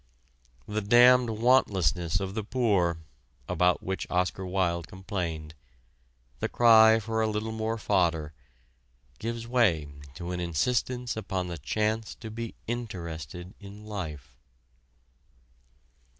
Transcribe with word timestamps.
"The 0.67 0.81
damned 0.81 1.29
wantlessness 1.29 2.19
of 2.19 2.33
the 2.33 2.43
poor," 2.43 2.97
about 3.47 3.83
which 3.83 4.09
Oscar 4.09 4.47
Wilde 4.47 4.87
complained, 4.87 5.53
the 6.39 6.49
cry 6.49 6.97
for 6.97 7.21
a 7.21 7.27
little 7.27 7.51
more 7.51 7.77
fodder, 7.77 8.33
gives 9.19 9.47
way 9.47 9.89
to 10.15 10.31
an 10.31 10.39
insistence 10.39 11.15
upon 11.15 11.49
the 11.49 11.59
chance 11.59 12.15
to 12.15 12.31
be 12.31 12.55
interested 12.65 13.53
in 13.59 13.85
life. 13.85 14.39